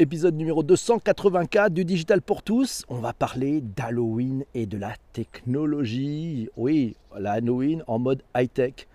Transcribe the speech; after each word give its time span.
Épisode 0.00 0.36
numéro 0.36 0.62
284 0.62 1.72
du 1.72 1.84
Digital 1.84 2.22
pour 2.22 2.44
tous. 2.44 2.84
On 2.88 3.00
va 3.00 3.12
parler 3.12 3.60
d'Halloween 3.60 4.44
et 4.54 4.66
de 4.66 4.78
la 4.78 4.94
technologie. 5.12 6.48
Oui, 6.56 6.94
l'Halloween 7.18 7.82
en 7.88 7.98
mode 7.98 8.22
high-tech. 8.36 8.86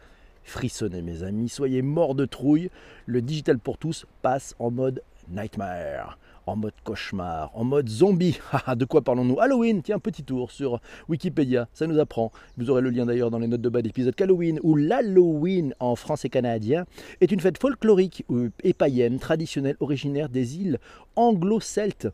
Frissonnez 0.43 1.01
mes 1.01 1.23
amis, 1.23 1.49
soyez 1.49 1.81
morts 1.81 2.15
de 2.15 2.23
trouille. 2.23 2.69
Le 3.05 3.21
Digital 3.21 3.59
pour 3.59 3.77
tous 3.77 4.05
passe 4.21 4.55
en 4.59 4.71
mode 4.71 5.03
nightmare 5.27 6.17
en 6.45 6.55
mode 6.55 6.73
cauchemar, 6.83 7.51
en 7.53 7.63
mode 7.63 7.89
zombie. 7.89 8.39
de 8.75 8.85
quoi 8.85 9.01
parlons-nous? 9.01 9.39
Halloween, 9.39 9.81
tiens, 9.81 9.99
petit 9.99 10.23
tour 10.23 10.51
sur 10.51 10.79
Wikipédia, 11.09 11.67
ça 11.73 11.87
nous 11.87 11.99
apprend. 11.99 12.31
Vous 12.57 12.69
aurez 12.69 12.81
le 12.81 12.89
lien 12.89 13.05
d'ailleurs 13.05 13.31
dans 13.31 13.39
les 13.39 13.47
notes 13.47 13.61
de 13.61 13.69
bas 13.69 13.81
d'épisode 13.81 14.15
qu'Halloween, 14.15 14.59
ou 14.63 14.75
l'Halloween 14.75 15.73
en 15.79 15.95
français 15.95 16.29
canadien, 16.29 16.85
est 17.21 17.31
une 17.31 17.39
fête 17.39 17.57
folklorique 17.57 18.25
et 18.63 18.73
païenne 18.73 19.19
traditionnelle 19.19 19.77
originaire 19.79 20.29
des 20.29 20.57
îles 20.57 20.79
anglo-celtes 21.15 22.07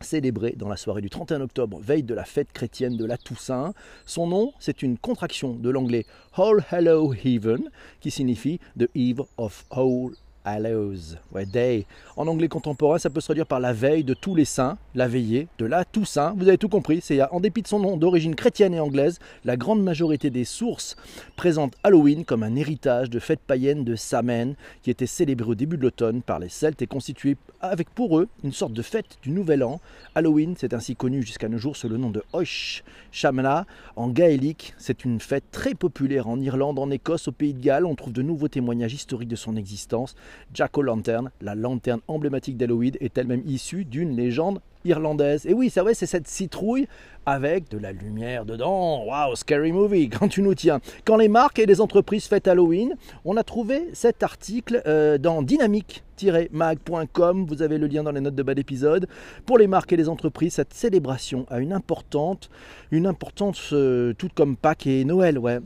célébrée 0.00 0.54
dans 0.56 0.68
la 0.68 0.76
soirée 0.76 1.00
du 1.00 1.10
31 1.10 1.40
octobre, 1.40 1.80
veille 1.80 2.02
de 2.02 2.14
la 2.14 2.24
fête 2.24 2.52
chrétienne 2.52 2.96
de 2.96 3.04
la 3.04 3.16
Toussaint. 3.16 3.72
Son 4.06 4.26
nom, 4.26 4.52
c'est 4.60 4.82
une 4.82 4.98
contraction 4.98 5.54
de 5.54 5.70
l'anglais 5.70 6.06
All 6.34 6.64
Hallow 6.70 7.14
Heaven, 7.14 7.70
qui 8.00 8.10
signifie 8.10 8.60
The 8.78 8.88
Eve 8.94 9.22
of 9.38 9.64
All 9.70 10.10
Hallows, 10.44 11.16
ouais, 11.32 11.46
Day. 11.46 11.86
En 12.16 12.26
anglais 12.26 12.48
contemporain, 12.48 12.98
ça 12.98 13.10
peut 13.10 13.20
se 13.20 13.26
traduire 13.26 13.46
par 13.46 13.60
la 13.60 13.72
veille 13.72 14.04
de 14.04 14.14
tous 14.14 14.34
les 14.34 14.44
saints, 14.44 14.76
la 14.94 15.08
veillée 15.08 15.48
de 15.58 15.64
la 15.64 15.84
Toussaint. 15.84 16.34
Vous 16.36 16.48
avez 16.48 16.58
tout 16.58 16.68
compris, 16.68 17.00
c'est 17.00 17.22
en 17.22 17.40
dépit 17.40 17.62
de 17.62 17.66
son 17.66 17.78
nom 17.78 17.96
d'origine 17.96 18.34
chrétienne 18.34 18.74
et 18.74 18.80
anglaise, 18.80 19.18
la 19.44 19.56
grande 19.56 19.82
majorité 19.82 20.30
des 20.30 20.44
sources 20.44 20.96
présentent 21.36 21.76
Halloween 21.82 22.24
comme 22.24 22.42
un 22.42 22.56
héritage 22.56 23.10
de 23.10 23.18
fête 23.18 23.40
païenne 23.40 23.84
de 23.84 23.96
Samhain 23.96 24.54
qui 24.82 24.90
était 24.90 25.06
célébrée 25.06 25.50
au 25.50 25.54
début 25.54 25.76
de 25.76 25.82
l'automne 25.82 26.22
par 26.22 26.38
les 26.38 26.48
Celtes 26.48 26.82
et 26.82 26.86
constituée 26.86 27.36
avec 27.60 27.88
pour 27.90 28.18
eux 28.18 28.28
une 28.42 28.52
sorte 28.52 28.72
de 28.72 28.82
fête 28.82 29.18
du 29.22 29.30
Nouvel 29.30 29.64
An. 29.64 29.80
Halloween, 30.14 30.54
c'est 30.58 30.74
ainsi 30.74 30.94
connu 30.94 31.22
jusqu'à 31.22 31.48
nos 31.48 31.58
jours 31.58 31.76
sous 31.76 31.88
le 31.88 31.96
nom 31.96 32.10
de 32.10 32.22
Oish 32.34 32.84
Shamla. 33.10 33.66
En 33.96 34.08
gaélique, 34.08 34.74
c'est 34.76 35.04
une 35.04 35.20
fête 35.20 35.44
très 35.50 35.74
populaire 35.74 36.28
en 36.28 36.38
Irlande, 36.40 36.78
en 36.78 36.90
Écosse, 36.90 37.28
au 37.28 37.32
Pays 37.32 37.54
de 37.54 37.60
Galles. 37.60 37.86
On 37.86 37.94
trouve 37.94 38.12
de 38.12 38.22
nouveaux 38.22 38.48
témoignages 38.48 38.94
historiques 38.94 39.28
de 39.28 39.36
son 39.36 39.56
existence. 39.56 40.14
Jack 40.52 40.78
O'Lantern, 40.78 41.30
la 41.40 41.54
lanterne 41.54 42.00
emblématique 42.08 42.56
d'Halloween, 42.56 42.94
est 43.00 43.18
elle-même 43.18 43.42
issue 43.46 43.84
d'une 43.84 44.16
légende 44.16 44.60
irlandaise. 44.84 45.46
Et 45.46 45.54
oui, 45.54 45.70
c'est 45.70 45.80
vrai, 45.80 45.94
c'est 45.94 46.06
cette 46.06 46.28
citrouille 46.28 46.86
avec 47.26 47.70
de 47.70 47.78
la 47.78 47.92
lumière 47.92 48.44
dedans. 48.44 49.04
Waouh, 49.06 49.34
scary 49.34 49.72
movie, 49.72 50.08
quand 50.10 50.28
tu 50.28 50.42
nous 50.42 50.54
tiens. 50.54 50.80
Quand 51.04 51.16
les 51.16 51.28
marques 51.28 51.58
et 51.58 51.66
les 51.66 51.80
entreprises 51.80 52.26
fêtent 52.26 52.48
Halloween, 52.48 52.94
on 53.24 53.36
a 53.36 53.42
trouvé 53.42 53.88
cet 53.92 54.22
article 54.22 54.82
euh, 54.86 55.18
dans 55.18 55.42
dynamique-mag.com. 55.42 57.46
Vous 57.46 57.62
avez 57.62 57.78
le 57.78 57.86
lien 57.86 58.02
dans 58.02 58.12
les 58.12 58.20
notes 58.20 58.34
de 58.34 58.42
bas 58.42 58.54
d'épisode. 58.54 59.08
Pour 59.46 59.58
les 59.58 59.66
marques 59.66 59.92
et 59.92 59.96
les 59.96 60.08
entreprises, 60.08 60.54
cette 60.54 60.74
célébration 60.74 61.46
a 61.48 61.60
une 61.60 61.72
importante, 61.72 62.50
une 62.90 63.06
importance 63.06 63.70
euh, 63.72 64.12
toute 64.12 64.34
comme 64.34 64.56
Pâques 64.56 64.86
et 64.86 65.04
Noël, 65.04 65.38
ouais. 65.38 65.60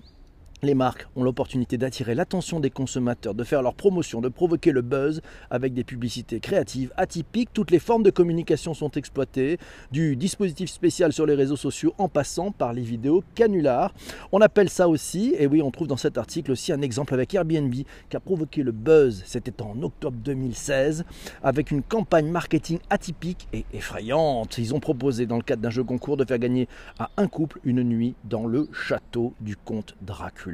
Les 0.61 0.75
marques 0.75 1.07
ont 1.15 1.23
l'opportunité 1.23 1.79
d'attirer 1.79 2.17
l'attention 2.17 2.59
des 2.59 2.71
consommateurs, 2.71 3.33
de 3.33 3.45
faire 3.45 3.63
leur 3.63 3.75
promotion, 3.75 4.21
de 4.21 4.29
provoquer 4.29 4.73
le 4.73 4.83
buzz 4.83 5.21
avec 5.51 5.73
des 5.73 5.85
publicités 5.85 6.41
créatives, 6.41 6.93
atypiques. 6.97 7.51
Toutes 7.53 7.71
les 7.71 7.79
formes 7.79 8.03
de 8.03 8.11
communication 8.11 8.75
sont 8.75 8.91
exploitées, 8.91 9.59
du 9.93 10.17
dispositif 10.17 10.69
spécial 10.69 11.13
sur 11.13 11.27
les 11.27 11.37
réseaux 11.37 11.55
sociaux 11.55 11.95
en 11.97 12.09
passant 12.09 12.51
par 12.51 12.73
les 12.73 12.83
vidéos 12.83 13.23
canulars. 13.37 13.95
On 14.33 14.41
appelle 14.41 14.69
ça 14.69 14.89
aussi, 14.89 15.33
et 15.39 15.47
oui, 15.47 15.63
on 15.63 15.71
trouve 15.71 15.87
dans 15.87 15.97
cet 15.97 16.19
article 16.19 16.51
aussi 16.51 16.73
un 16.73 16.83
exemple 16.83 17.15
avec 17.15 17.33
Airbnb 17.35 17.73
qui 17.73 18.17
a 18.17 18.19
provoqué 18.19 18.65
le 18.65 18.73
buzz. 18.73 19.23
C'était 19.27 19.63
en 19.63 19.81
octobre 19.81 20.19
2016 20.25 21.05
avec 21.41 21.71
une 21.71 21.85
campagne 21.85 22.33
marketing 22.33 22.81
atypique 22.91 23.47
et 23.53 23.65
effrayante. 23.73 24.59
Ils 24.59 24.75
ont 24.75 24.81
proposé 24.81 25.27
dans 25.27 25.37
le 25.37 25.43
cadre 25.43 25.63
d'un 25.63 25.71
jeu 25.71 25.85
concours 25.85 26.17
de 26.17 26.25
faire 26.25 26.41
gagner 26.41 26.67
à 26.99 27.11
un 27.17 27.29
couple 27.29 27.61
une 27.63 27.85
nuit 27.85 28.17
dans 28.25 28.47
le 28.49 28.69
château 28.73 29.35
du 29.41 29.57
comte 29.57 29.95
Dracula. 30.03 30.48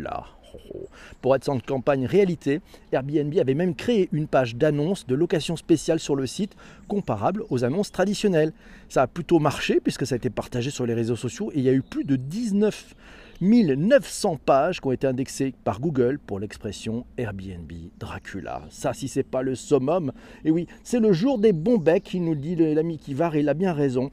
Pour 1.20 1.34
être 1.34 1.44
sans 1.44 1.58
campagne 1.58 2.06
réalité, 2.06 2.60
Airbnb 2.92 3.36
avait 3.38 3.54
même 3.54 3.74
créé 3.74 4.08
une 4.12 4.28
page 4.28 4.56
d'annonce 4.56 5.06
de 5.06 5.14
location 5.14 5.56
spéciale 5.56 5.98
sur 5.98 6.16
le 6.16 6.26
site 6.26 6.54
comparable 6.86 7.42
aux 7.50 7.64
annonces 7.64 7.90
traditionnelles. 7.90 8.52
Ça 8.88 9.02
a 9.02 9.06
plutôt 9.06 9.38
marché 9.38 9.80
puisque 9.82 10.06
ça 10.06 10.14
a 10.14 10.16
été 10.16 10.30
partagé 10.30 10.70
sur 10.70 10.86
les 10.86 10.94
réseaux 10.94 11.16
sociaux 11.16 11.50
et 11.52 11.58
il 11.58 11.64
y 11.64 11.68
a 11.68 11.72
eu 11.72 11.82
plus 11.82 12.04
de 12.04 12.16
19 12.16 12.94
900 13.40 14.38
pages 14.44 14.80
qui 14.80 14.86
ont 14.86 14.92
été 14.92 15.06
indexées 15.06 15.54
par 15.64 15.80
Google 15.80 16.18
pour 16.18 16.38
l'expression 16.38 17.04
Airbnb 17.18 17.70
Dracula. 17.98 18.62
Ça, 18.70 18.92
si 18.94 19.08
c'est 19.08 19.24
pas 19.24 19.42
le 19.42 19.54
summum, 19.54 20.12
et 20.44 20.50
oui, 20.50 20.66
c'est 20.82 21.00
le 21.00 21.12
jour 21.12 21.38
des 21.38 21.52
bons 21.52 21.78
becs, 21.78 22.04
qui 22.04 22.20
nous 22.20 22.34
dit 22.34 22.56
l'ami 22.56 23.00
va, 23.08 23.30
et 23.34 23.40
il 23.40 23.48
a 23.48 23.54
bien 23.54 23.72
raison. 23.72 24.10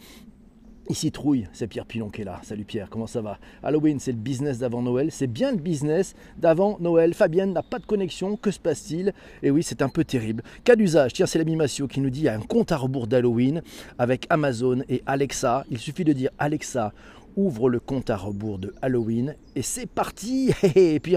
Ici 0.89 1.11
Trouille, 1.11 1.47
c'est 1.53 1.67
Pierre 1.67 1.85
Pilon 1.85 2.09
qui 2.09 2.21
est 2.21 2.25
là. 2.25 2.39
Salut 2.43 2.65
Pierre, 2.65 2.89
comment 2.89 3.07
ça 3.07 3.21
va? 3.21 3.37
Halloween, 3.63 3.99
c'est 3.99 4.11
le 4.11 4.17
business 4.17 4.57
d'avant 4.57 4.81
Noël. 4.81 5.09
C'est 5.11 5.27
bien 5.27 5.51
le 5.51 5.57
business 5.57 6.15
d'avant 6.37 6.77
Noël. 6.79 7.13
Fabienne 7.13 7.53
n'a 7.53 7.63
pas 7.63 7.79
de 7.79 7.85
connexion, 7.85 8.35
que 8.35 8.51
se 8.51 8.59
passe-t-il? 8.59 9.13
Et 9.43 9.51
oui, 9.51 9.63
c'est 9.63 9.81
un 9.81 9.89
peu 9.89 10.03
terrible. 10.03 10.43
Cas 10.63 10.75
d'usage, 10.75 11.13
tiens, 11.13 11.27
c'est 11.27 11.37
l'ami 11.39 11.57
qui 11.89 12.01
nous 12.01 12.09
dit 12.09 12.21
il 12.21 12.23
y 12.23 12.29
a 12.29 12.33
un 12.33 12.41
compte 12.41 12.71
à 12.71 12.77
rebours 12.77 13.07
d'Halloween 13.07 13.61
avec 13.99 14.25
Amazon 14.29 14.81
et 14.89 15.03
Alexa. 15.05 15.65
Il 15.69 15.77
suffit 15.77 16.03
de 16.03 16.13
dire 16.13 16.31
Alexa, 16.39 16.91
ouvre 17.35 17.69
le 17.69 17.79
compte 17.79 18.09
à 18.09 18.17
rebours 18.17 18.57
de 18.57 18.73
Halloween 18.81 19.35
et 19.55 19.61
c'est 19.61 19.87
parti 19.87 20.51
Et 20.75 20.99
puis 20.99 21.15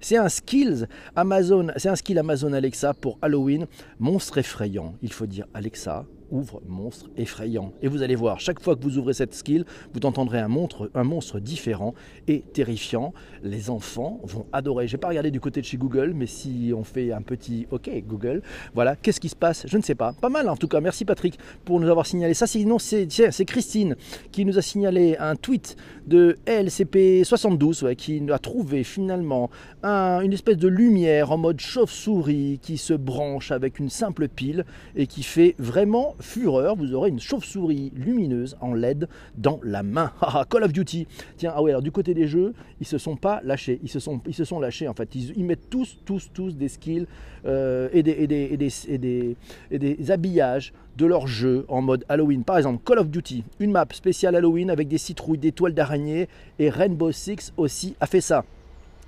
c'est 0.00 0.16
un 0.16 0.28
skills 0.28 0.86
Amazon, 1.16 1.68
c'est 1.76 1.88
un 1.88 1.96
skill 1.96 2.18
Amazon 2.18 2.52
Alexa 2.52 2.94
pour 2.94 3.18
Halloween, 3.22 3.66
monstre 3.98 4.38
effrayant. 4.38 4.94
Il 5.02 5.12
faut 5.12 5.26
dire 5.26 5.46
Alexa, 5.54 6.04
ouvre 6.30 6.60
monstre 6.66 7.06
effrayant. 7.16 7.72
Et 7.82 7.88
vous 7.88 8.02
allez 8.02 8.14
voir, 8.14 8.40
chaque 8.40 8.60
fois 8.60 8.76
que 8.76 8.82
vous 8.82 8.98
ouvrez 8.98 9.14
cette 9.14 9.34
skill, 9.34 9.64
vous 9.92 10.00
entendrez 10.04 10.38
un 10.38 10.48
monstre, 10.48 10.90
un 10.94 11.04
monstre 11.04 11.40
différent 11.40 11.94
et 12.26 12.40
terrifiant. 12.52 13.12
Les 13.42 13.70
enfants 13.70 14.20
vont 14.24 14.46
adorer. 14.52 14.88
Je 14.88 14.96
n'ai 14.96 15.00
pas 15.00 15.08
regardé 15.08 15.30
du 15.30 15.40
côté 15.40 15.60
de 15.60 15.66
chez 15.66 15.76
Google, 15.76 16.12
mais 16.14 16.26
si 16.26 16.72
on 16.76 16.84
fait 16.84 17.12
un 17.12 17.22
petit 17.22 17.66
OK 17.70 17.90
Google, 18.06 18.42
voilà, 18.74 18.96
qu'est-ce 18.96 19.20
qui 19.20 19.28
se 19.28 19.36
passe? 19.36 19.66
Je 19.66 19.76
ne 19.76 19.82
sais 19.82 19.94
pas. 19.94 20.12
Pas 20.12 20.28
mal 20.28 20.48
en 20.48 20.56
tout 20.56 20.68
cas. 20.68 20.80
Merci 20.80 21.04
Patrick 21.04 21.38
pour 21.64 21.80
nous 21.80 21.88
avoir 21.88 22.06
signalé 22.06 22.34
ça. 22.34 22.46
Sinon, 22.46 22.78
c'est 22.78 23.44
Christine 23.46 23.96
qui 24.32 24.44
nous 24.44 24.58
a 24.58 24.62
signalé 24.62 25.16
un 25.18 25.36
tweet 25.36 25.76
de 26.06 26.36
LCP72 26.46 27.94
qui 27.96 28.22
a 28.30 28.38
trouvé 28.38 28.84
finalement 28.84 29.50
une 29.82 30.32
espèce 30.32 30.56
de 30.56 30.68
lumière 30.68 31.32
en 31.32 31.38
mode 31.38 31.60
chauve-souris 31.60 32.58
qui 32.62 32.78
se 32.78 32.94
branche 32.94 33.52
avec 33.52 33.78
une 33.78 33.90
simple 33.90 34.28
pile 34.28 34.64
et 34.96 35.06
qui 35.06 35.22
fait 35.22 35.54
vraiment 35.58 36.14
fureur, 36.20 36.76
vous 36.76 36.94
aurez 36.94 37.10
une 37.10 37.20
chauve-souris 37.20 37.92
lumineuse 37.94 38.56
en 38.60 38.74
LED 38.74 39.08
dans 39.36 39.60
la 39.62 39.82
main. 39.82 40.12
Ah, 40.30 40.44
Call 40.48 40.62
of 40.64 40.72
Duty. 40.72 41.06
Tiens, 41.38 41.52
ah 41.56 41.62
ouais, 41.62 41.70
alors 41.70 41.80
du 41.80 41.90
côté 41.90 42.12
des 42.12 42.26
jeux, 42.26 42.52
ils 42.80 42.86
se 42.86 42.98
sont 42.98 43.16
pas 43.16 43.40
lâchés. 43.44 43.80
Ils 43.82 43.88
se 43.88 43.98
sont, 43.98 44.60
lâchés 44.60 44.86
en 44.86 44.92
fait. 44.92 45.14
Ils, 45.14 45.44
mettent 45.44 45.70
tous, 45.70 45.96
tous, 46.04 46.30
tous 46.34 46.54
des 46.54 46.68
skills 46.68 47.06
euh, 47.46 47.88
et, 47.92 48.02
des, 48.02 48.10
et, 48.12 48.26
des, 48.26 48.44
et, 48.88 48.98
des, 48.98 49.36
et, 49.70 49.78
des, 49.78 50.10
habillages 50.10 50.74
de 50.98 51.06
leurs 51.06 51.26
jeux 51.26 51.64
en 51.68 51.80
mode 51.80 52.04
Halloween. 52.10 52.44
Par 52.44 52.58
exemple, 52.58 52.82
Call 52.84 52.98
of 52.98 53.08
Duty, 53.08 53.42
une 53.58 53.70
map 53.70 53.86
spéciale 53.90 54.36
Halloween 54.36 54.70
avec 54.70 54.88
des 54.88 54.98
citrouilles, 54.98 55.38
des 55.38 55.52
toiles 55.52 55.74
d'araignée 55.74 56.28
et 56.58 56.68
Rainbow 56.68 57.10
Six 57.10 57.52
aussi 57.56 57.96
a 58.00 58.06
fait 58.06 58.20
ça. 58.20 58.44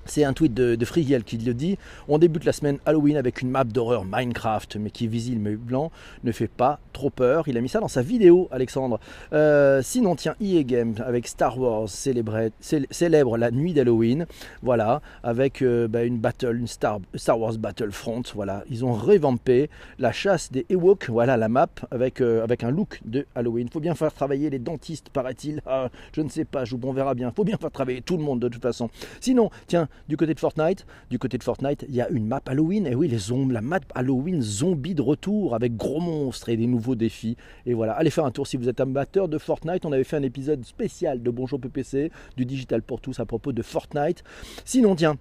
C'est 0.06 0.24
un 0.24 0.32
tweet 0.32 0.54
de, 0.54 0.74
de 0.74 0.84
qui 1.20 1.38
le 1.38 1.54
dit. 1.54 1.78
On 2.08 2.18
débute 2.18 2.44
la 2.44 2.52
semaine 2.52 2.78
Halloween 2.86 3.16
avec 3.16 3.42
une 3.42 3.50
map 3.50 3.64
d'horreur 3.64 4.04
Minecraft, 4.04 4.76
mais 4.76 4.90
qui 4.90 5.04
est 5.04 5.08
visible 5.08 5.40
mais 5.40 5.56
blanc, 5.56 5.90
ne 6.24 6.32
fait 6.32 6.48
pas 6.48 6.80
trop 6.92 7.10
peur. 7.10 7.48
Il 7.48 7.56
a 7.56 7.60
mis 7.60 7.68
ça 7.68 7.80
dans 7.80 7.88
sa 7.88 8.02
vidéo, 8.02 8.48
Alexandre. 8.50 8.98
Euh, 9.32 9.80
sinon, 9.82 10.16
tiens, 10.16 10.34
EA 10.40 10.62
Games 10.62 10.94
avec 11.04 11.26
Star 11.26 11.58
Wars 11.58 11.88
célèbre 11.88 13.36
la 13.36 13.50
nuit 13.50 13.72
d'Halloween. 13.72 14.26
Voilà, 14.62 15.00
avec 15.22 15.62
euh, 15.62 15.88
bah, 15.88 16.04
une 16.04 16.18
battle, 16.18 16.56
une 16.56 16.66
Star, 16.66 17.00
Wars 17.38 17.58
Battlefront. 17.58 18.22
Voilà, 18.34 18.64
ils 18.70 18.84
ont 18.84 18.92
revampé 18.92 19.70
la 19.98 20.12
chasse 20.12 20.50
des 20.50 20.66
Ewoks. 20.68 21.08
Voilà 21.08 21.36
la 21.36 21.48
map 21.48 21.68
avec, 21.90 22.20
euh, 22.20 22.42
avec 22.42 22.64
un 22.64 22.70
look 22.70 23.00
de 23.04 23.26
Halloween. 23.34 23.68
Faut 23.70 23.80
bien 23.80 23.94
faire 23.94 24.12
travailler 24.12 24.50
les 24.50 24.58
dentistes, 24.58 25.10
paraît-il. 25.10 25.62
Ah, 25.66 25.88
je 26.12 26.20
ne 26.20 26.28
sais 26.28 26.44
pas, 26.44 26.64
je, 26.64 26.76
on 26.82 26.92
verra 26.92 27.14
bien. 27.14 27.30
Faut 27.30 27.44
bien 27.44 27.56
faire 27.56 27.70
travailler 27.70 28.02
tout 28.02 28.16
le 28.16 28.22
monde 28.22 28.40
de 28.40 28.48
toute 28.48 28.62
façon. 28.62 28.90
Sinon, 29.20 29.50
tiens, 29.66 29.88
du 30.08 30.16
côté 30.16 30.34
de 30.34 30.40
Fortnite, 30.40 30.86
du 31.10 31.18
côté 31.18 31.38
de 31.38 31.42
Fortnite, 31.42 31.84
il 31.88 31.94
y 31.94 32.00
a 32.00 32.08
une 32.08 32.26
map 32.26 32.40
Halloween. 32.46 32.86
Et 32.86 32.94
oui, 32.94 33.08
les 33.08 33.18
zombies, 33.18 33.54
la 33.54 33.60
map 33.60 33.80
Halloween 33.94 34.42
zombie 34.42 34.94
de 34.94 35.02
retour 35.02 35.54
avec 35.54 35.76
gros 35.76 36.00
monstres 36.00 36.48
et 36.48 36.56
des 36.56 36.66
nouveaux 36.66 36.94
défis. 36.94 37.36
Et 37.66 37.74
voilà, 37.74 37.92
allez 37.92 38.10
faire 38.10 38.24
un 38.24 38.30
tour 38.30 38.46
si 38.46 38.56
vous 38.56 38.68
êtes 38.68 38.80
amateur 38.80 39.28
de 39.28 39.38
Fortnite. 39.38 39.84
On 39.84 39.92
avait 39.92 40.04
fait 40.04 40.16
un 40.16 40.22
épisode 40.22 40.64
spécial 40.64 41.22
de 41.22 41.30
Bonjour 41.30 41.60
PPC, 41.60 42.10
du 42.36 42.44
digital 42.44 42.82
pour 42.82 43.00
tous 43.00 43.20
à 43.20 43.26
propos 43.26 43.52
de 43.52 43.62
Fortnite. 43.62 44.24
Sinon, 44.64 44.94
tiens, 44.96 45.16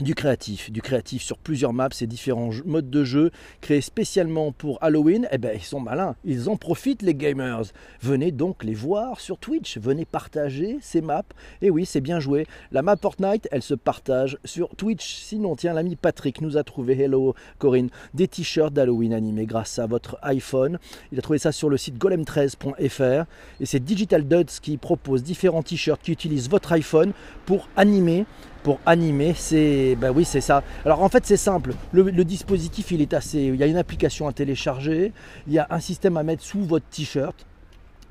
du 0.00 0.14
créatif, 0.14 0.70
du 0.70 0.80
créatif 0.80 1.22
sur 1.22 1.38
plusieurs 1.38 1.72
maps 1.72 1.88
et 2.00 2.06
différents 2.06 2.50
modes 2.64 2.88
de 2.88 3.02
jeu 3.02 3.30
créés 3.60 3.80
spécialement 3.80 4.52
pour 4.52 4.78
Halloween, 4.80 5.28
eh 5.32 5.38
ben 5.38 5.52
ils 5.54 5.64
sont 5.64 5.80
malins, 5.80 6.14
ils 6.24 6.48
en 6.48 6.56
profitent 6.56 7.02
les 7.02 7.14
gamers. 7.14 7.62
Venez 8.00 8.30
donc 8.30 8.62
les 8.62 8.74
voir 8.74 9.18
sur 9.20 9.38
Twitch, 9.38 9.78
venez 9.78 10.04
partager 10.04 10.78
ces 10.80 11.00
maps. 11.00 11.22
Et 11.62 11.70
oui, 11.70 11.84
c'est 11.84 12.00
bien 12.00 12.20
joué. 12.20 12.46
La 12.70 12.82
map 12.82 12.96
Fortnite, 12.96 13.48
elle 13.50 13.62
se 13.62 13.74
partage 13.74 14.38
sur 14.44 14.68
Twitch. 14.76 15.16
Sinon, 15.16 15.56
tiens, 15.56 15.72
l'ami 15.72 15.96
Patrick 15.96 16.40
nous 16.40 16.56
a 16.56 16.62
trouvé, 16.62 17.00
hello 17.00 17.34
Corinne, 17.58 17.90
des 18.14 18.28
t-shirts 18.28 18.72
d'Halloween 18.72 19.12
animés 19.12 19.46
grâce 19.46 19.78
à 19.78 19.86
votre 19.86 20.18
iPhone. 20.22 20.78
Il 21.10 21.18
a 21.18 21.22
trouvé 21.22 21.38
ça 21.38 21.50
sur 21.50 21.68
le 21.68 21.76
site 21.76 21.98
golem13.fr 21.98 23.26
et 23.60 23.66
c'est 23.66 23.80
Digital 23.80 24.26
Duds 24.26 24.60
qui 24.62 24.76
propose 24.76 25.24
différents 25.24 25.62
t-shirts 25.62 26.02
qui 26.02 26.12
utilisent 26.12 26.48
votre 26.48 26.72
iPhone 26.72 27.12
pour 27.46 27.68
animer 27.76 28.26
pour 28.62 28.80
animer, 28.86 29.34
c'est 29.34 29.96
ben 29.96 30.12
oui 30.14 30.24
c'est 30.24 30.40
ça. 30.40 30.62
Alors 30.84 31.02
en 31.02 31.08
fait 31.08 31.24
c'est 31.26 31.36
simple, 31.36 31.74
le, 31.92 32.24
dispositif 32.24 32.90
il 32.90 33.00
est 33.00 33.14
assez, 33.14 33.38
il 33.38 33.56
y 33.56 33.62
a 33.62 33.66
une 33.66 33.76
application 33.76 34.28
à 34.28 34.32
télécharger, 34.32 35.12
il 35.46 35.52
y 35.52 35.58
a 35.58 35.66
un 35.70 35.80
système 35.80 36.16
à 36.16 36.22
mettre 36.22 36.42
sous 36.42 36.60
votre 36.60 36.86
t-shirt, 36.86 37.46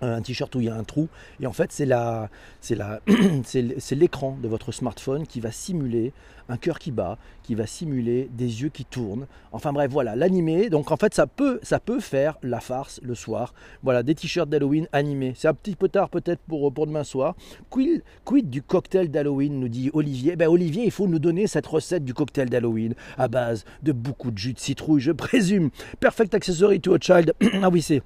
un 0.02 0.22
t-shirt 0.22 0.54
où 0.56 0.62
il 0.62 0.68
y 0.68 0.70
a 0.70 0.76
un 0.76 0.84
trou 0.84 1.08
et 1.40 1.48
en 1.48 1.54
fait 1.54 1.72
c'est 1.72 1.86
la 1.86 2.30
c'est 2.62 2.76
la 2.76 3.02
c'est 3.44 3.96
l'écran 3.96 4.38
de 4.42 4.48
votre 4.48 4.72
smartphone 4.72 5.26
qui 5.26 5.40
va 5.40 5.52
simuler 5.52 6.14
un 6.50 6.58
cœur 6.58 6.80
qui 6.80 6.92
bat, 6.92 7.18
qui 7.44 7.56
va 7.56 7.66
simuler 7.66 8.30
des 8.32 8.62
yeux 8.62 8.70
qui 8.70 8.86
tournent. 8.86 9.28
Enfin 9.52 9.74
bref, 9.74 9.92
voilà, 9.92 10.16
l'animé. 10.16 10.70
Donc 10.70 10.92
en 10.92 10.98
fait, 10.98 11.14
ça 11.14 11.28
peut 11.28 11.60
ça 11.64 11.80
peut 11.80 12.00
faire 12.00 12.38
la 12.44 12.60
farce 12.60 13.00
le 13.04 13.16
soir. 13.16 13.54
Voilà, 13.84 14.04
des 14.04 14.16
t-shirts 14.16 14.50
d'Halloween 14.50 14.88
animés. 14.92 15.34
C'est 15.36 15.48
un 15.48 15.54
petit 15.54 15.76
peu 15.76 15.90
tard 15.90 16.10
peut-être 16.10 16.42
pour 16.48 16.72
pour 16.74 16.88
demain 16.88 17.04
soir. 17.04 17.36
Quid, 17.70 18.04
quid 18.26 18.50
du 18.50 18.62
cocktail 18.62 19.10
d'Halloween 19.10 19.60
nous 19.60 19.70
dit 19.70 19.90
Olivier. 19.94 20.36
Ben 20.36 20.48
Olivier, 20.48 20.86
il 20.86 20.92
faut 20.92 21.08
nous 21.08 21.20
donner 21.20 21.48
cette 21.48 21.68
recette 21.68 22.04
du 22.04 22.14
cocktail 22.14 22.50
d'Halloween 22.50 22.94
à 23.18 23.28
base 23.28 23.66
de 23.84 23.92
beaucoup 23.92 24.32
de 24.32 24.38
jus 24.38 24.54
de 24.54 24.60
citrouille, 24.60 25.02
je 25.02 25.12
présume. 25.28 25.70
Perfect 26.00 26.34
accessory 26.34 26.80
to 26.80 26.94
a 26.94 27.00
child. 27.00 27.34
ah 27.62 27.70
oui, 27.70 27.82
c'est 27.82 28.02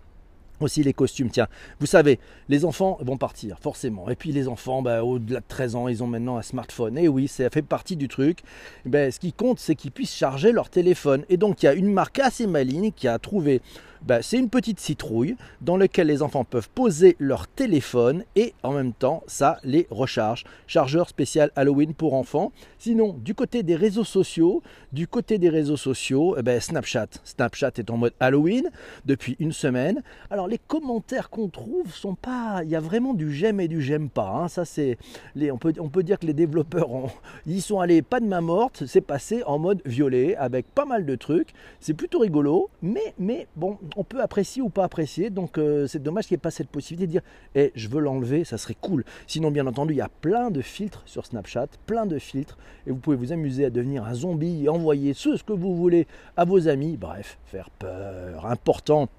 aussi 0.63 0.83
les 0.83 0.93
costumes. 0.93 1.29
Tiens, 1.29 1.47
vous 1.79 1.85
savez, 1.85 2.19
les 2.49 2.65
enfants 2.65 2.97
vont 3.01 3.17
partir, 3.17 3.57
forcément. 3.59 4.09
Et 4.09 4.15
puis 4.15 4.31
les 4.31 4.47
enfants, 4.47 4.81
bah, 4.81 5.03
au-delà 5.03 5.39
de 5.39 5.45
13 5.47 5.75
ans, 5.75 5.87
ils 5.87 6.03
ont 6.03 6.07
maintenant 6.07 6.37
un 6.37 6.41
smartphone. 6.41 6.97
Et 6.97 7.07
oui, 7.07 7.27
ça 7.27 7.49
fait 7.49 7.61
partie 7.61 7.95
du 7.95 8.07
truc. 8.07 8.39
Ben, 8.85 9.11
ce 9.11 9.19
qui 9.19 9.33
compte, 9.33 9.59
c'est 9.59 9.75
qu'ils 9.75 9.91
puissent 9.91 10.15
charger 10.15 10.51
leur 10.51 10.69
téléphone. 10.69 11.25
Et 11.29 11.37
donc, 11.37 11.63
il 11.63 11.65
y 11.65 11.69
a 11.69 11.73
une 11.73 11.91
marque 11.91 12.19
assez 12.19 12.47
maligne 12.47 12.91
qui 12.91 13.07
a 13.07 13.17
trouvé 13.19 13.61
bah, 14.05 14.21
c'est 14.21 14.37
une 14.37 14.49
petite 14.49 14.79
citrouille 14.79 15.35
dans 15.61 15.77
laquelle 15.77 16.07
les 16.07 16.23
enfants 16.23 16.43
peuvent 16.43 16.69
poser 16.69 17.15
leur 17.19 17.47
téléphone 17.47 18.23
et 18.35 18.53
en 18.63 18.71
même 18.71 18.93
temps 18.93 19.23
ça 19.27 19.57
les 19.63 19.87
recharge. 19.91 20.43
Chargeur 20.67 21.09
spécial 21.09 21.51
Halloween 21.55 21.93
pour 21.93 22.13
enfants. 22.13 22.51
Sinon, 22.79 23.15
du 23.19 23.35
côté 23.35 23.63
des 23.63 23.75
réseaux 23.75 24.03
sociaux, 24.03 24.63
du 24.91 25.07
côté 25.07 25.37
des 25.37 25.49
réseaux 25.49 25.77
sociaux, 25.77 26.35
eh 26.37 26.41
ben, 26.41 26.59
Snapchat. 26.59 27.07
Snapchat 27.23 27.71
est 27.77 27.91
en 27.91 27.97
mode 27.97 28.13
Halloween 28.19 28.69
depuis 29.05 29.35
une 29.39 29.51
semaine. 29.51 30.01
Alors 30.29 30.47
les 30.47 30.57
commentaires 30.57 31.29
qu'on 31.29 31.47
trouve 31.47 31.93
sont 31.93 32.15
pas, 32.15 32.61
il 32.63 32.69
y 32.69 32.75
a 32.75 32.79
vraiment 32.79 33.13
du 33.13 33.33
j'aime 33.33 33.59
et 33.59 33.67
du 33.67 33.81
j'aime 33.81 34.09
pas. 34.09 34.29
Hein. 34.29 34.47
Ça 34.47 34.65
c'est, 34.65 34.97
on 35.51 35.57
peut, 35.57 36.03
dire 36.03 36.17
que 36.17 36.25
les 36.25 36.33
développeurs 36.33 36.89
ils 37.45 37.61
sont 37.61 37.79
allés 37.79 38.01
pas 38.01 38.19
de 38.19 38.25
main 38.25 38.41
morte, 38.41 38.85
c'est 38.87 39.01
passé 39.01 39.43
en 39.45 39.59
mode 39.59 39.81
violet 39.85 40.35
avec 40.35 40.65
pas 40.73 40.85
mal 40.85 41.05
de 41.05 41.15
trucs. 41.15 41.53
C'est 41.79 41.93
plutôt 41.93 42.19
rigolo, 42.19 42.69
mais 42.81 43.13
mais 43.19 43.47
bon, 43.55 43.77
on 43.95 44.03
peut 44.03 44.21
apprécier 44.21 44.61
ou 44.61 44.69
pas 44.69 44.83
apprécier. 44.83 45.29
Donc 45.29 45.57
euh, 45.57 45.87
c'est 45.87 46.01
dommage 46.01 46.27
qu'il 46.27 46.35
n'y 46.35 46.39
ait 46.39 46.41
pas 46.41 46.51
cette 46.51 46.69
possibilité 46.69 47.07
de 47.07 47.11
dire 47.11 47.21
eh, 47.55 47.71
je 47.75 47.87
veux 47.87 47.99
l'enlever, 47.99 48.43
ça 48.43 48.57
serait 48.57 48.77
cool. 48.79 49.03
Sinon, 49.27 49.51
bien 49.51 49.67
entendu, 49.67 49.93
il 49.93 49.97
y 49.97 50.01
a 50.01 50.09
plein 50.21 50.51
de 50.51 50.61
filtres 50.61 51.03
sur 51.05 51.25
Snapchat, 51.25 51.67
plein 51.85 52.05
de 52.05 52.19
filtres, 52.19 52.57
et 52.87 52.91
vous 52.91 52.97
pouvez 52.97 53.15
vous 53.15 53.31
amuser 53.31 53.65
à 53.65 53.69
devenir 53.69 54.05
un 54.05 54.13
zombie 54.13 54.65
et 54.65 54.69
envoyer 54.69 55.13
ce 55.13 55.43
que 55.43 55.53
vous 55.53 55.75
voulez 55.75 56.07
à 56.37 56.45
vos 56.45 56.67
amis. 56.67 56.97
Bref, 56.97 57.37
faire 57.45 57.69
peur. 57.69 58.45
Important 58.45 59.09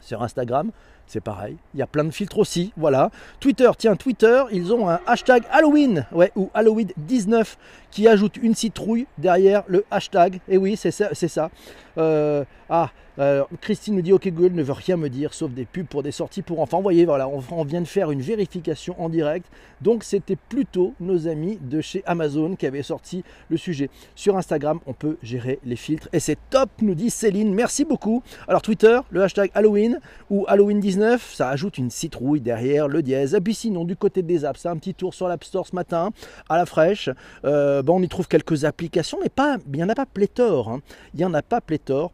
sur 0.00 0.22
Instagram, 0.22 0.70
c'est 1.06 1.22
pareil. 1.22 1.56
Il 1.74 1.80
y 1.80 1.82
a 1.82 1.86
plein 1.86 2.04
de 2.04 2.10
filtres 2.10 2.38
aussi. 2.38 2.72
Voilà. 2.76 3.10
Twitter, 3.40 3.70
tiens, 3.76 3.96
Twitter, 3.96 4.44
ils 4.52 4.72
ont 4.72 4.88
un 4.88 5.00
hashtag 5.06 5.44
Halloween, 5.50 6.06
ou 6.36 6.50
Halloween 6.54 6.88
19 6.96 7.56
qui 7.90 8.08
ajoute 8.08 8.36
une 8.36 8.54
citrouille 8.54 9.06
derrière 9.18 9.62
le 9.68 9.84
hashtag. 9.90 10.40
Et 10.48 10.58
oui, 10.58 10.76
c'est 10.76 10.90
ça. 10.90 11.10
C'est 11.12 11.28
ça. 11.28 11.50
Euh, 11.96 12.44
ah, 12.68 12.90
euh, 13.20 13.44
Christine 13.60 13.94
nous 13.94 14.02
dit 14.02 14.12
OK 14.12 14.26
Google 14.26 14.54
ne 14.54 14.62
veut 14.62 14.72
rien 14.72 14.96
me 14.96 15.08
dire 15.08 15.34
sauf 15.34 15.52
des 15.52 15.64
pubs 15.64 15.86
pour 15.86 16.02
des 16.02 16.10
sorties 16.10 16.42
pour 16.42 16.60
enfants. 16.60 16.78
Vous 16.78 16.82
voyez, 16.82 17.04
voilà, 17.04 17.28
on, 17.28 17.64
vient 17.64 17.80
de 17.80 17.86
faire 17.86 18.10
une 18.10 18.20
vérification 18.20 19.00
en 19.00 19.08
direct. 19.08 19.46
Donc 19.80 20.02
c'était 20.02 20.36
plutôt 20.36 20.94
nos 20.98 21.28
amis 21.28 21.58
de 21.60 21.80
chez 21.80 22.02
Amazon 22.06 22.56
qui 22.56 22.66
avaient 22.66 22.82
sorti 22.82 23.22
le 23.48 23.56
sujet. 23.56 23.90
Sur 24.16 24.36
Instagram, 24.36 24.80
on 24.86 24.92
peut 24.92 25.16
gérer 25.22 25.60
les 25.64 25.76
filtres 25.76 26.08
et 26.12 26.18
c'est 26.18 26.38
top, 26.50 26.70
nous 26.80 26.94
dit 26.94 27.10
Céline. 27.10 27.54
Merci 27.54 27.84
beaucoup. 27.84 28.22
Alors 28.48 28.62
Twitter, 28.62 28.98
le 29.10 29.22
hashtag 29.22 29.50
Halloween 29.54 30.00
ou 30.30 30.44
Halloween 30.48 30.80
19, 30.80 30.93
ça 31.18 31.48
ajoute 31.48 31.78
une 31.78 31.90
citrouille 31.90 32.40
derrière 32.40 32.88
le 32.88 33.02
dièse. 33.02 33.34
Et 33.34 33.40
puis 33.40 33.54
sinon, 33.54 33.84
du 33.84 33.96
côté 33.96 34.22
des 34.22 34.44
apps, 34.44 34.66
un 34.66 34.76
petit 34.76 34.94
tour 34.94 35.14
sur 35.14 35.28
l'App 35.28 35.44
Store 35.44 35.66
ce 35.66 35.74
matin 35.74 36.10
à 36.48 36.56
la 36.56 36.66
fraîche. 36.66 37.10
Euh, 37.44 37.82
on 37.86 38.02
y 38.02 38.08
trouve 38.08 38.28
quelques 38.28 38.64
applications, 38.64 39.18
mais 39.22 39.28
pas, 39.28 39.58
il 39.66 39.76
n'y 39.76 39.84
en 39.84 39.88
a 39.88 39.94
pas 39.94 40.06
pléthore. 40.06 40.68
Hein. 40.68 40.80
Il 41.14 41.18
n'y 41.18 41.24
en 41.24 41.34
a 41.34 41.42
pas 41.42 41.60
pléthore. 41.60 42.12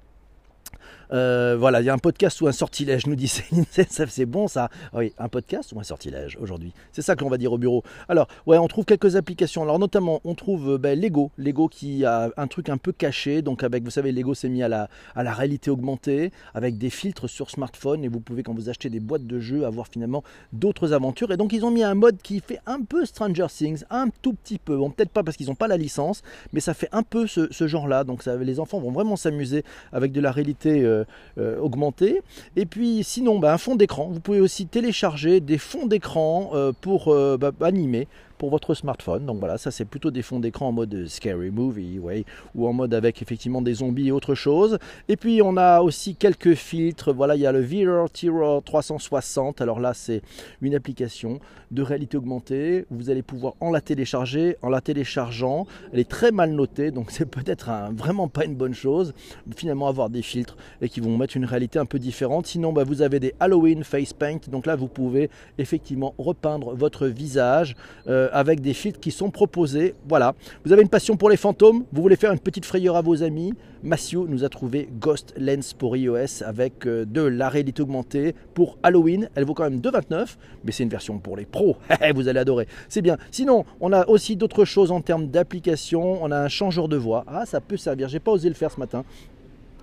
Euh, 1.13 1.57
voilà, 1.59 1.81
il 1.81 1.87
y 1.87 1.91
a 1.91 1.95
un 1.95 1.99
podcast 1.99 2.41
ou 2.41 2.47
un 2.47 2.53
sortilège, 2.53 3.07
nous 3.07 3.17
dit 3.17 3.29
Céline. 3.29 3.65
c'est 3.71 4.27
bon 4.27 4.49
ça. 4.49 4.71
Ah 4.93 4.99
oui, 4.99 5.13
un 5.19 5.29
podcast 5.29 5.73
ou 5.73 5.81
un 5.81 5.83
sortilège 5.83 6.37
aujourd'hui. 6.41 6.73
C'est 6.93 7.03
ça 7.03 7.17
que 7.17 7.25
l'on 7.25 7.31
va 7.31 7.39
dire 7.39 7.53
au 7.53 7.59
bureau. 7.59 7.83
Alors, 8.09 8.29
ouais, 8.47 8.59
on 8.59 8.69
trouve 8.69 8.85
quelques 8.85 9.17
applications. 9.17 9.63
Alors, 9.63 9.79
notamment, 9.79 10.21
on 10.25 10.35
trouve 10.35 10.75
euh, 10.75 10.79
ben, 10.79 10.99
Lego. 10.99 11.31
Lego 11.39 11.69
qui 11.69 12.05
a 12.05 12.31
un 12.37 12.47
truc 12.47 12.69
un 12.69 12.77
peu 12.77 12.93
caché. 12.93 13.43
Donc, 13.43 13.63
avec, 13.63 13.83
vous 13.85 13.91
savez, 13.91 14.13
Lego 14.13 14.35
s'est 14.35 14.49
mis 14.49 14.63
à 14.63 14.69
la, 14.69 14.89
à 15.15 15.23
la 15.23 15.33
réalité 15.33 15.71
augmentée 15.71 16.33
avec 16.55 16.79
des 16.79 16.91
filtres 16.91 17.29
sur 17.29 17.51
smartphone. 17.51 18.05
Et 18.05 18.09
vous 18.09 18.21
pouvez, 18.21 18.43
quand 18.43 18.55
vous 18.55 18.69
achetez 18.69 18.91
des 18.91 19.01
boîtes 19.01 19.27
de 19.27 19.41
jeux, 19.41 19.65
avoir 19.65 19.89
finalement 19.89 20.23
d'autres 20.53 20.93
aventures. 20.93 21.33
Et 21.33 21.37
donc, 21.37 21.53
ils 21.53 21.65
ont 21.65 21.71
mis 21.71 21.83
un 21.83 21.95
mode 21.95 22.19
qui 22.23 22.41
fait 22.41 22.61
un 22.67 22.83
peu 22.83 23.05
Stranger 23.05 23.47
Things, 23.49 23.83
un 23.91 24.09
tout 24.23 24.35
petit 24.35 24.59
peu. 24.59 24.77
Bon, 24.77 24.91
peut-être 24.91 25.11
pas 25.11 25.23
parce 25.23 25.37
qu'ils 25.37 25.49
n'ont 25.49 25.55
pas 25.55 25.69
la 25.69 25.77
licence, 25.77 26.23
mais 26.53 26.61
ça 26.61 26.75
fait 26.75 26.89
un 26.93 27.03
peu 27.03 27.27
ce, 27.27 27.67
genre-là. 27.67 28.05
Donc, 28.05 28.25
les 28.27 28.61
enfants 28.61 28.81
vont 28.81 28.91
vraiment 28.91 29.17
s'amuser 29.17 29.65
avec 29.93 30.13
de 30.13 30.21
la 30.21 30.31
réalité. 30.33 30.83
Euh, 30.83 31.00
euh, 31.39 31.59
augmenter. 31.59 32.23
Et 32.57 32.67
puis 32.67 33.03
sinon, 33.05 33.39
bah, 33.39 33.53
un 33.53 33.59
fond 33.59 33.77
d'écran. 33.77 34.09
Vous 34.11 34.21
pouvez 34.21 34.41
aussi 34.41 34.67
télécharger 34.67 35.41
des 35.41 35.59
fonds 35.59 35.87
d'écran 35.87 36.51
euh, 36.55 36.73
pour 36.81 37.09
euh, 37.09 37.37
bah, 37.39 37.53
animer 37.61 38.09
pour 38.41 38.49
votre 38.49 38.73
smartphone. 38.73 39.27
Donc 39.27 39.39
voilà, 39.39 39.59
ça 39.59 39.71
c'est 39.71 39.85
plutôt 39.85 40.11
des 40.11 40.23
fonds 40.23 40.41
d'écran 40.41 40.69
en 40.69 40.73
mode 40.73 41.07
scary 41.09 41.51
movie, 41.51 41.99
ouais, 41.99 42.25
ou 42.55 42.67
en 42.67 42.73
mode 42.73 42.95
avec 42.95 43.21
effectivement 43.21 43.61
des 43.61 43.75
zombies 43.75 44.09
et 44.09 44.13
autre 44.13 44.35
chose. 44.35 44.79
Et 45.09 45.19
puis 45.19 45.43
on 45.45 45.59
a 45.59 45.83
aussi 45.83 46.17
quelques 46.17 46.55
filtres. 46.55 47.13
Voilà, 47.13 47.37
il 47.37 47.43
y 47.43 47.47
a 47.47 47.53
le 47.53 47.61
VR 47.61 48.09
Terror 48.09 48.63
360. 48.63 49.61
Alors 49.61 49.79
là, 49.79 49.93
c'est 49.93 50.23
une 50.63 50.75
application 50.75 51.39
de 51.71 51.83
réalité 51.83 52.17
augmentée. 52.17 52.87
Vous 52.91 53.11
allez 53.11 53.23
pouvoir 53.23 53.53
en 53.61 53.71
la 53.71 53.83
télécharger, 53.83 54.57
en 54.63 54.71
la 54.71 54.81
téléchargeant. 54.81 55.67
Elle 55.93 56.01
est 56.01 56.09
très 56.09 56.33
mal 56.33 56.53
notée, 56.53 56.91
donc 56.93 57.11
c'est 57.11 57.29
peut-être 57.29 57.69
vraiment 57.93 58.29
pas 58.29 58.47
une 58.47 58.57
bonne 58.57 58.75
chose. 58.75 59.13
Finalement, 59.55 59.87
avoir 59.87 60.09
des 60.09 60.23
filtres 60.23 60.57
et 60.81 60.89
qui 60.89 61.01
vont 61.01 61.19
mettre 61.19 61.37
une 61.37 61.45
réalité 61.45 61.79
un 61.79 61.85
peu 61.85 61.99
différente. 61.99 62.47
Sinon, 62.47 62.73
bah, 62.73 62.85
vous 62.85 63.03
avez 63.03 63.21
des 63.21 63.35
Halloween 63.39 63.85
Face 63.85 64.15
Paint. 64.15 64.41
Donc 64.49 64.65
là, 64.65 64.77
vous 64.77 64.89
pouvez 64.89 65.29
effectivement 65.59 66.15
repeindre 66.17 66.75
votre 66.75 67.07
visage. 67.07 67.77
Euh, 68.09 68.30
avec 68.33 68.61
des 68.61 68.75
filtres 68.75 69.01
qui 69.01 69.11
sont 69.11 69.31
proposés. 69.31 69.95
Voilà, 70.09 70.35
vous 70.65 70.73
avez 70.73 70.83
une 70.83 70.89
passion 70.89 71.17
pour 71.17 71.31
les 71.31 71.37
fantômes, 71.37 71.85
vous 71.93 72.03
voulez 72.03 72.17
faire 72.17 72.33
une 72.33 72.39
petite 72.39 72.65
frayeur 72.65 72.97
à 72.97 73.03
vos 73.03 73.23
amis. 73.23 73.55
Massio 73.83 74.27
nous 74.29 74.45
a 74.45 74.51
trouvé 74.51 74.91
Ghost 75.01 75.33
Lens 75.39 75.73
pour 75.73 75.97
iOS 75.97 76.43
avec 76.45 76.87
euh, 76.87 77.07
de 77.07 77.23
la 77.23 77.49
réalité 77.49 77.81
augmentée 77.81 78.35
pour 78.53 78.77
Halloween. 78.83 79.31
Elle 79.35 79.45
vaut 79.45 79.55
quand 79.55 79.65
même 79.65 79.81
2,29, 79.81 80.37
mais 80.65 80.73
c'est 80.73 80.83
une 80.83 80.91
version 80.91 81.19
pour 81.19 81.37
les 81.37 81.47
pros. 81.47 81.77
vous 82.15 82.29
allez 82.29 82.41
adorer. 82.41 82.67
C'est 82.91 83.01
bien. 83.01 83.17
Sinon, 83.31 83.65
on 83.81 83.93
a 83.95 84.07
aussi 84.07 84.37
d'autres 84.37 84.67
choses 84.67 84.91
en 84.91 85.01
termes 85.01 85.29
d'application. 85.29 86.23
On 86.23 86.31
a 86.31 86.39
un 86.39 86.49
changeur 86.49 86.89
de 86.89 86.97
voix. 86.97 87.25
Ah, 87.27 87.47
ça 87.47 87.61
peut 87.63 87.79
servir. 87.79 88.09
J'ai 88.09 88.21
pas 88.21 88.33
osé 88.33 88.49
le 88.49 88.55
faire 88.55 88.71
ce 88.71 88.79
matin. 88.79 89.05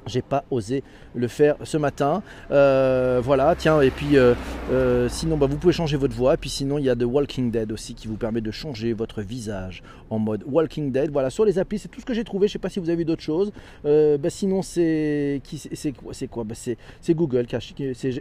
J'ai 0.08 0.22
pas 0.22 0.44
osé 0.52 0.84
le 1.16 1.28
faire 1.28 1.56
ce 1.64 1.78
matin. 1.78 2.24
Euh, 2.52 3.20
voilà, 3.24 3.56
tiens, 3.56 3.82
et 3.82 3.90
puis 3.90 4.18
euh, 4.18 4.34
euh, 4.72 5.10
sinon, 5.10 5.38
bah, 5.38 5.48
vous 5.48 5.58
pouvez 5.58 5.74
changer 5.74 5.98
votre 5.98 6.16
voix. 6.16 6.36
Et 6.36 6.38
puis 6.38 6.50
sinon, 6.50 6.78
il 6.78 6.86
y 6.86 6.90
a 6.90 6.96
The 6.96 7.04
Walking 7.04 7.52
Dead 7.52 7.72
aussi 7.72 7.94
qui 7.96 8.08
vous 8.08 8.18
permet 8.18 8.42
de 8.42 8.52
changer 8.52 8.94
votre 8.94 9.22
visage 9.22 9.84
en 10.10 10.20
mode 10.20 10.44
Walking 10.46 10.92
Dead. 10.92 11.12
Voilà, 11.12 11.30
sur 11.30 11.46
les 11.46 11.60
applis, 11.60 11.80
c'est 11.80 11.90
tout 11.90 12.02
ce 12.02 12.06
que 12.06 12.14
j'ai 12.14 12.24
trouvé. 12.24 12.48
Je 12.48 12.54
sais 12.54 12.60
pas 12.60 12.70
si 12.70 12.80
vous 12.80 12.90
avez 12.90 12.98
vu 12.98 13.06
d'autres 13.06 13.24
choses. 13.24 13.52
Bah, 13.84 14.30
sinon, 14.30 14.62
c'est 14.62 15.42
quoi 15.98 16.14
C'est 16.14 16.28
bah, 16.28 16.56
Google. 17.14 17.48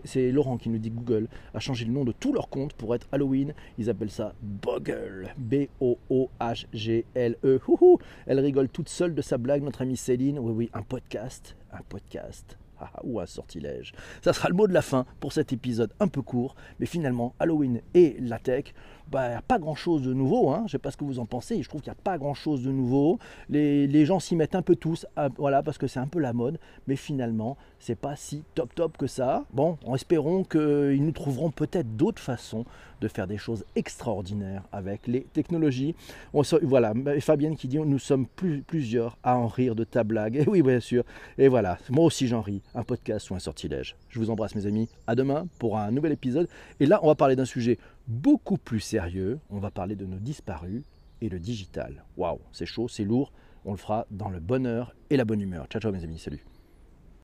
C'est 0.05 0.31
Laurent 0.33 0.57
qui 0.57 0.69
nous 0.69 0.78
dit 0.78 0.90
Google 0.90 1.28
a 1.55 1.61
changé 1.61 1.85
le 1.85 1.93
nom 1.93 2.05
de 2.05 2.12
tous 2.12 2.33
leurs 2.33 2.49
comptes 2.49 2.73
pour 2.75 2.95
être 2.95 3.07
Halloween. 3.12 3.55
Ils 3.78 3.90
appellent 3.90 4.11
ça 4.11 4.33
Boggle. 4.43 5.28
B-O-O-H-G-L-E. 5.38 6.00
Elle 8.26 8.40
rigole 8.40 8.69
toute 8.69 8.88
seule 8.88 9.14
de 9.14 9.23
sa 9.23 9.38
blague, 9.38 9.62
notre 9.62 9.83
amie 9.83 9.97
Céline. 9.97 10.38
Oui, 10.38 10.52
oui, 10.52 10.71
un 10.75 10.83
podcast 10.83 11.57
un 11.76 11.83
podcast 11.88 12.59
ah, 12.80 12.90
ou 13.04 13.21
un 13.21 13.26
sortilège. 13.26 13.92
Ça 14.23 14.33
sera 14.33 14.49
le 14.49 14.54
mot 14.54 14.66
de 14.66 14.73
la 14.73 14.83
fin 14.83 15.06
pour 15.21 15.33
cet 15.33 15.52
épisode 15.52 15.92
un 16.00 16.09
peu 16.09 16.23
court, 16.23 16.56
mais 16.78 16.87
finalement, 16.87 17.35
Halloween 17.38 17.80
et 17.95 18.16
la 18.21 18.38
tech, 18.38 18.75
bah, 19.10 19.38
a 19.38 19.42
pas 19.42 19.58
grand-chose 19.58 20.02
de 20.02 20.12
nouveau. 20.12 20.50
Hein. 20.50 20.58
Je 20.60 20.64
ne 20.64 20.68
sais 20.70 20.78
pas 20.78 20.90
ce 20.90 20.96
que 20.96 21.04
vous 21.04 21.18
en 21.18 21.26
pensez. 21.26 21.62
Je 21.62 21.68
trouve 21.68 21.80
qu'il 21.80 21.90
n'y 21.92 21.98
a 21.98 22.02
pas 22.02 22.18
grand-chose 22.18 22.62
de 22.62 22.70
nouveau. 22.70 23.18
Les, 23.48 24.06
gens 24.06 24.20
s'y 24.20 24.36
mettent 24.36 24.54
un 24.54 24.62
peu 24.62 24.76
tous, 24.76 25.06
ah, 25.16 25.28
voilà, 25.36 25.62
parce 25.62 25.78
que 25.78 25.86
c'est 25.86 25.98
un 25.98 26.06
peu 26.06 26.18
la 26.18 26.32
mode. 26.32 26.58
Mais 26.86 26.96
finalement, 26.96 27.56
c'est 27.78 27.94
pas 27.94 28.16
si 28.16 28.42
top 28.54 28.75
top 28.75 28.96
que 28.96 29.06
ça. 29.06 29.44
Bon, 29.52 29.78
en 29.84 29.94
espérant 29.94 30.44
qu'ils 30.44 31.04
nous 31.04 31.12
trouveront 31.12 31.50
peut-être 31.50 31.96
d'autres 31.96 32.22
façons 32.22 32.64
de 33.00 33.08
faire 33.08 33.26
des 33.26 33.36
choses 33.36 33.64
extraordinaires 33.75 34.62
avec 34.72 35.06
les 35.06 35.22
technologies. 35.22 35.94
Voilà, 36.62 36.94
Fabienne 37.20 37.56
qui 37.56 37.68
dit 37.68 37.78
nous 37.78 37.98
sommes 37.98 38.26
plusieurs 38.66 39.18
à 39.22 39.36
en 39.36 39.48
rire 39.48 39.75
de 39.75 39.84
ta 39.84 40.04
blague. 40.04 40.36
Et 40.36 40.44
oui, 40.46 40.62
bien 40.62 40.80
sûr. 40.80 41.04
Et 41.38 41.48
voilà, 41.48 41.78
moi 41.90 42.04
aussi 42.04 42.26
j'en 42.26 42.40
ris. 42.40 42.62
Un 42.75 42.82
podcast 42.82 43.30
ou 43.30 43.34
un 43.34 43.38
sortilège. 43.38 43.96
Je 44.08 44.18
vous 44.18 44.30
embrasse 44.30 44.54
mes 44.54 44.66
amis. 44.66 44.88
À 45.06 45.14
demain 45.14 45.46
pour 45.58 45.78
un 45.78 45.90
nouvel 45.90 46.12
épisode. 46.12 46.48
Et 46.80 46.86
là, 46.86 47.00
on 47.02 47.08
va 47.08 47.14
parler 47.14 47.36
d'un 47.36 47.44
sujet 47.44 47.78
beaucoup 48.06 48.56
plus 48.58 48.80
sérieux. 48.80 49.38
On 49.50 49.58
va 49.58 49.70
parler 49.70 49.96
de 49.96 50.06
nos 50.06 50.18
disparus 50.18 50.82
et 51.20 51.28
le 51.28 51.38
digital. 51.38 52.04
Waouh, 52.16 52.40
c'est 52.52 52.66
chaud, 52.66 52.88
c'est 52.88 53.04
lourd. 53.04 53.32
On 53.64 53.72
le 53.72 53.78
fera 53.78 54.06
dans 54.10 54.30
le 54.30 54.40
bonheur 54.40 54.94
et 55.10 55.16
la 55.16 55.25
bonne 55.25 55.40
humeur. 55.40 55.66
Ciao, 55.66 55.80
ciao 55.80 55.92
mes 55.92 56.04
amis, 56.04 56.18
salut. 56.18 56.44